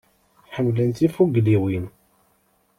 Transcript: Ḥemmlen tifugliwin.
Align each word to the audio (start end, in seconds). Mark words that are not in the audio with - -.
Ḥemmlen 0.55 0.91
tifugliwin. 0.91 1.85